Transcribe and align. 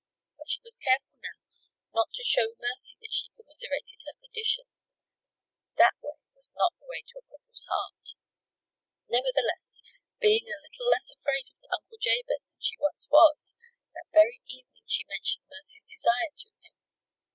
But 0.35 0.49
she 0.49 0.59
was 0.63 0.79
careful 0.81 1.19
now 1.21 1.37
not 1.93 2.09
to 2.13 2.23
show 2.25 2.55
Mercy 2.57 2.97
that 3.01 3.13
she 3.13 3.29
commiserated 3.37 4.01
her 4.03 4.17
condition; 4.19 4.65
that 5.77 5.93
way 6.01 6.17
was 6.33 6.51
not 6.57 6.73
the 6.79 6.87
way 6.89 7.03
to 7.05 7.21
the 7.21 7.27
cripple's 7.29 7.65
heart. 7.69 8.17
Nevertheless, 9.07 9.83
being 10.19 10.49
a 10.49 10.57
little 10.65 10.89
less 10.89 11.11
afraid 11.11 11.53
of 11.53 11.69
Uncle 11.69 11.99
Jabez 12.01 12.49
than 12.49 12.61
she 12.61 12.81
once 12.81 13.07
was, 13.11 13.53
that 13.93 14.09
very 14.11 14.41
evening 14.49 14.85
she 14.89 15.05
mentioned 15.07 15.45
Mercy's 15.51 15.85
desire 15.85 16.33
to 16.35 16.49
him. 16.49 16.73